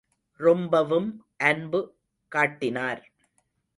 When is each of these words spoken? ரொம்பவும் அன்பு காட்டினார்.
ரொம்பவும் 0.39 1.09
அன்பு 1.43 1.81
காட்டினார். 2.31 3.03